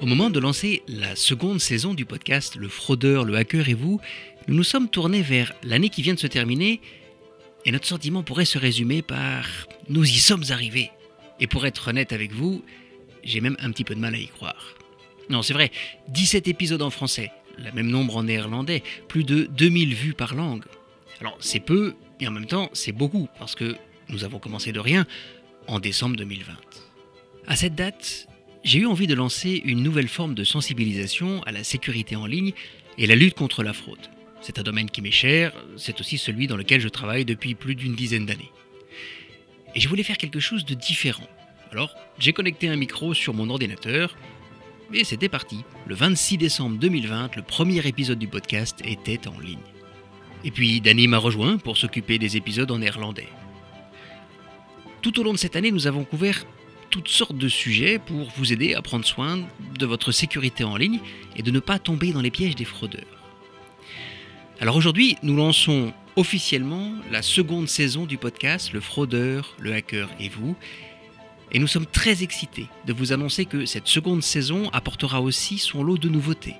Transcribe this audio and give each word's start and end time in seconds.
Au 0.00 0.06
moment 0.06 0.30
de 0.30 0.40
lancer 0.40 0.82
la 0.88 1.14
seconde 1.14 1.60
saison 1.60 1.92
du 1.92 2.06
podcast 2.06 2.56
Le 2.56 2.68
fraudeur, 2.68 3.24
le 3.24 3.36
hacker 3.36 3.68
et 3.68 3.74
vous, 3.74 4.00
nous 4.48 4.54
nous 4.54 4.64
sommes 4.64 4.88
tournés 4.88 5.20
vers 5.20 5.52
l'année 5.62 5.90
qui 5.90 6.00
vient 6.00 6.14
de 6.14 6.18
se 6.18 6.26
terminer 6.26 6.80
et 7.64 7.72
notre 7.72 7.86
sentiment 7.86 8.22
pourrait 8.22 8.46
se 8.46 8.56
résumer 8.56 9.02
par⁇ 9.02 9.44
Nous 9.90 10.04
y 10.04 10.18
sommes 10.18 10.44
arrivés!⁇ 10.48 10.84
Et 11.38 11.46
pour 11.46 11.66
être 11.66 11.88
honnête 11.88 12.12
avec 12.12 12.32
vous, 12.32 12.64
j'ai 13.22 13.42
même 13.42 13.56
un 13.60 13.70
petit 13.70 13.84
peu 13.84 13.94
de 13.94 14.00
mal 14.00 14.14
à 14.14 14.18
y 14.18 14.28
croire. 14.28 14.74
Non, 15.28 15.42
c'est 15.42 15.52
vrai, 15.52 15.70
17 16.08 16.48
épisodes 16.48 16.82
en 16.82 16.90
français, 16.90 17.30
le 17.58 17.70
même 17.72 17.88
nombre 17.88 18.16
en 18.16 18.22
néerlandais, 18.22 18.82
plus 19.08 19.24
de 19.24 19.44
2000 19.44 19.94
vues 19.94 20.14
par 20.14 20.34
langue. 20.34 20.64
Alors 21.20 21.36
c'est 21.40 21.60
peu, 21.60 21.94
et 22.18 22.26
en 22.26 22.30
même 22.30 22.46
temps 22.46 22.70
c'est 22.72 22.92
beaucoup, 22.92 23.28
parce 23.38 23.54
que 23.54 23.76
nous 24.10 24.24
avons 24.24 24.38
commencé 24.38 24.72
de 24.72 24.80
rien 24.80 25.06
en 25.66 25.80
décembre 25.80 26.16
2020. 26.16 26.52
À 27.46 27.56
cette 27.56 27.74
date, 27.74 28.28
j'ai 28.64 28.80
eu 28.80 28.86
envie 28.86 29.06
de 29.06 29.14
lancer 29.14 29.62
une 29.64 29.82
nouvelle 29.82 30.08
forme 30.08 30.34
de 30.34 30.44
sensibilisation 30.44 31.42
à 31.44 31.52
la 31.52 31.64
sécurité 31.64 32.16
en 32.16 32.26
ligne 32.26 32.52
et 32.98 33.06
la 33.06 33.14
lutte 33.14 33.34
contre 33.34 33.62
la 33.62 33.72
fraude. 33.72 33.98
C'est 34.42 34.58
un 34.58 34.62
domaine 34.62 34.90
qui 34.90 35.02
m'est 35.02 35.10
cher, 35.10 35.52
c'est 35.76 36.00
aussi 36.00 36.18
celui 36.18 36.46
dans 36.46 36.56
lequel 36.56 36.80
je 36.80 36.88
travaille 36.88 37.24
depuis 37.24 37.54
plus 37.54 37.74
d'une 37.74 37.94
dizaine 37.94 38.26
d'années. 38.26 38.50
Et 39.74 39.80
je 39.80 39.88
voulais 39.88 40.02
faire 40.02 40.18
quelque 40.18 40.40
chose 40.40 40.64
de 40.64 40.74
différent. 40.74 41.28
Alors, 41.72 41.94
j'ai 42.18 42.32
connecté 42.32 42.68
un 42.68 42.76
micro 42.76 43.14
sur 43.14 43.34
mon 43.34 43.48
ordinateur, 43.50 44.16
et 44.92 45.04
c'était 45.04 45.28
parti. 45.28 45.58
Le 45.86 45.94
26 45.94 46.38
décembre 46.38 46.78
2020, 46.78 47.36
le 47.36 47.42
premier 47.42 47.86
épisode 47.86 48.18
du 48.18 48.26
podcast 48.26 48.80
était 48.84 49.28
en 49.28 49.38
ligne. 49.38 49.58
Et 50.42 50.50
puis, 50.50 50.80
Danny 50.80 51.06
m'a 51.06 51.18
rejoint 51.18 51.58
pour 51.58 51.76
s'occuper 51.76 52.18
des 52.18 52.36
épisodes 52.36 52.70
en 52.70 52.78
néerlandais. 52.78 53.28
Tout 55.02 55.18
au 55.18 55.22
long 55.22 55.32
de 55.32 55.38
cette 55.38 55.56
année, 55.56 55.70
nous 55.70 55.86
avons 55.86 56.04
couvert 56.04 56.44
toutes 56.90 57.08
sortes 57.08 57.36
de 57.36 57.48
sujets 57.48 57.98
pour 57.98 58.28
vous 58.36 58.52
aider 58.52 58.74
à 58.74 58.82
prendre 58.82 59.06
soin 59.06 59.40
de 59.78 59.86
votre 59.86 60.12
sécurité 60.12 60.64
en 60.64 60.76
ligne 60.76 61.00
et 61.36 61.42
de 61.42 61.50
ne 61.50 61.60
pas 61.60 61.78
tomber 61.78 62.12
dans 62.12 62.20
les 62.20 62.30
pièges 62.30 62.54
des 62.54 62.64
fraudeurs. 62.64 63.04
Alors 64.60 64.76
aujourd'hui, 64.76 65.16
nous 65.22 65.36
lançons 65.36 65.94
officiellement 66.16 66.92
la 67.10 67.22
seconde 67.22 67.68
saison 67.68 68.04
du 68.04 68.18
podcast 68.18 68.72
Le 68.72 68.80
fraudeur, 68.80 69.54
le 69.58 69.72
hacker 69.72 70.10
et 70.18 70.28
vous. 70.28 70.54
Et 71.52 71.58
nous 71.58 71.66
sommes 71.66 71.86
très 71.86 72.22
excités 72.22 72.66
de 72.86 72.92
vous 72.92 73.12
annoncer 73.12 73.46
que 73.46 73.64
cette 73.64 73.88
seconde 73.88 74.22
saison 74.22 74.68
apportera 74.72 75.22
aussi 75.22 75.56
son 75.56 75.82
lot 75.82 75.96
de 75.96 76.10
nouveautés. 76.10 76.56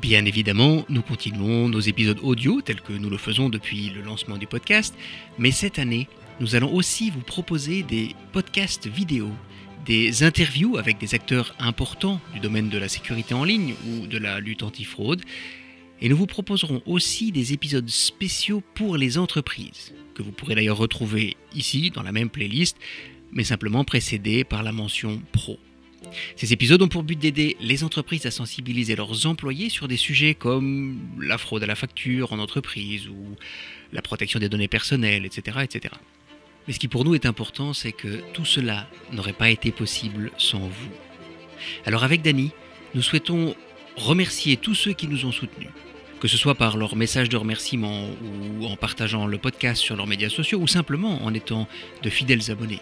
Bien 0.00 0.24
évidemment, 0.24 0.84
nous 0.88 1.02
continuons 1.02 1.68
nos 1.68 1.80
épisodes 1.80 2.18
audio 2.22 2.60
tels 2.60 2.80
que 2.80 2.92
nous 2.92 3.08
le 3.08 3.16
faisons 3.16 3.48
depuis 3.48 3.90
le 3.90 4.02
lancement 4.02 4.36
du 4.36 4.46
podcast, 4.46 4.94
mais 5.38 5.50
cette 5.50 5.78
année, 5.78 6.08
nous 6.40 6.56
allons 6.56 6.74
aussi 6.74 7.10
vous 7.10 7.20
proposer 7.20 7.82
des 7.82 8.14
podcasts 8.32 8.86
vidéo, 8.86 9.30
des 9.86 10.22
interviews 10.24 10.76
avec 10.76 10.98
des 10.98 11.14
acteurs 11.14 11.54
importants 11.58 12.20
du 12.32 12.40
domaine 12.40 12.68
de 12.68 12.78
la 12.78 12.88
sécurité 12.88 13.34
en 13.34 13.44
ligne 13.44 13.74
ou 13.88 14.06
de 14.06 14.18
la 14.18 14.40
lutte 14.40 14.62
antifraude, 14.62 15.22
et 16.00 16.08
nous 16.08 16.16
vous 16.16 16.26
proposerons 16.26 16.82
aussi 16.86 17.32
des 17.32 17.52
épisodes 17.52 17.88
spéciaux 17.88 18.62
pour 18.74 18.96
les 18.96 19.16
entreprises, 19.16 19.94
que 20.14 20.22
vous 20.22 20.32
pourrez 20.32 20.54
d'ailleurs 20.54 20.76
retrouver 20.76 21.36
ici 21.54 21.90
dans 21.90 22.02
la 22.02 22.12
même 22.12 22.30
playlist, 22.30 22.76
mais 23.32 23.44
simplement 23.44 23.84
précédés 23.84 24.44
par 24.44 24.62
la 24.62 24.72
mention 24.72 25.22
pro. 25.32 25.58
Ces 26.36 26.52
épisodes 26.52 26.80
ont 26.82 26.88
pour 26.88 27.02
but 27.02 27.18
d'aider 27.18 27.56
les 27.60 27.84
entreprises 27.84 28.26
à 28.26 28.30
sensibiliser 28.30 28.96
leurs 28.96 29.26
employés 29.26 29.68
sur 29.68 29.88
des 29.88 29.96
sujets 29.96 30.34
comme 30.34 30.98
la 31.20 31.38
fraude 31.38 31.62
à 31.62 31.66
la 31.66 31.74
facture 31.74 32.32
en 32.32 32.38
entreprise 32.38 33.08
ou 33.08 33.36
la 33.92 34.02
protection 34.02 34.40
des 34.40 34.48
données 34.48 34.68
personnelles, 34.68 35.24
etc. 35.26 35.58
etc. 35.62 35.94
Mais 36.66 36.72
ce 36.72 36.78
qui 36.78 36.88
pour 36.88 37.04
nous 37.04 37.14
est 37.14 37.26
important, 37.26 37.72
c'est 37.72 37.92
que 37.92 38.22
tout 38.32 38.44
cela 38.44 38.88
n'aurait 39.12 39.32
pas 39.32 39.50
été 39.50 39.70
possible 39.70 40.30
sans 40.38 40.60
vous. 40.60 40.90
Alors 41.86 42.04
avec 42.04 42.22
Dany, 42.22 42.52
nous 42.94 43.02
souhaitons 43.02 43.54
remercier 43.96 44.56
tous 44.56 44.74
ceux 44.74 44.92
qui 44.92 45.06
nous 45.06 45.24
ont 45.26 45.32
soutenus, 45.32 45.68
que 46.20 46.28
ce 46.28 46.36
soit 46.36 46.54
par 46.54 46.76
leur 46.76 46.96
message 46.96 47.28
de 47.28 47.36
remerciement 47.36 48.08
ou 48.60 48.66
en 48.66 48.76
partageant 48.76 49.26
le 49.26 49.38
podcast 49.38 49.80
sur 49.82 49.96
leurs 49.96 50.06
médias 50.06 50.30
sociaux 50.30 50.58
ou 50.58 50.66
simplement 50.66 51.22
en 51.24 51.34
étant 51.34 51.68
de 52.02 52.10
fidèles 52.10 52.50
abonnés. 52.50 52.80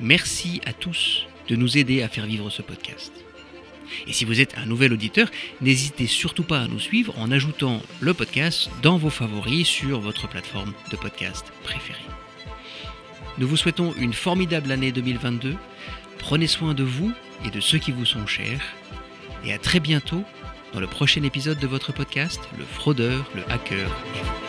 Merci 0.00 0.60
à 0.66 0.72
tous 0.72 1.26
de 1.48 1.56
nous 1.56 1.78
aider 1.78 2.02
à 2.02 2.08
faire 2.08 2.26
vivre 2.26 2.50
ce 2.50 2.62
podcast. 2.62 3.12
Et 4.06 4.12
si 4.12 4.24
vous 4.24 4.40
êtes 4.40 4.56
un 4.56 4.66
nouvel 4.66 4.92
auditeur, 4.92 5.28
n'hésitez 5.60 6.06
surtout 6.06 6.42
pas 6.42 6.60
à 6.60 6.68
nous 6.68 6.80
suivre 6.80 7.14
en 7.18 7.30
ajoutant 7.30 7.82
le 8.00 8.14
podcast 8.14 8.70
dans 8.82 8.96
vos 8.96 9.10
favoris 9.10 9.66
sur 9.66 10.00
votre 10.00 10.28
plateforme 10.28 10.72
de 10.90 10.96
podcast 10.96 11.52
préférée. 11.62 11.98
Nous 13.38 13.48
vous 13.48 13.56
souhaitons 13.56 13.94
une 13.98 14.12
formidable 14.12 14.70
année 14.72 14.92
2022. 14.92 15.56
Prenez 16.18 16.46
soin 16.46 16.74
de 16.74 16.84
vous 16.84 17.12
et 17.44 17.50
de 17.50 17.60
ceux 17.60 17.78
qui 17.78 17.92
vous 17.92 18.06
sont 18.06 18.26
chers. 18.26 18.62
Et 19.44 19.52
à 19.52 19.58
très 19.58 19.80
bientôt 19.80 20.24
dans 20.72 20.80
le 20.80 20.86
prochain 20.86 21.22
épisode 21.22 21.58
de 21.58 21.66
votre 21.66 21.92
podcast, 21.92 22.40
Le 22.58 22.64
fraudeur, 22.64 23.24
le 23.34 23.42
hacker 23.50 23.88
et 24.16 24.22
vous. 24.22 24.43